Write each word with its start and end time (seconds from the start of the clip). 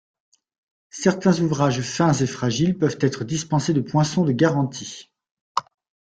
Certains 0.89 1.39
ouvrages 1.41 1.81
fins 1.81 2.11
et 2.13 2.25
fragiles 2.25 2.75
peuvent 2.75 2.97
être 3.01 3.23
dispensés 3.23 3.71
de 3.71 3.81
poinçon 3.81 4.25
de 4.25 4.31
garantie. 4.31 5.13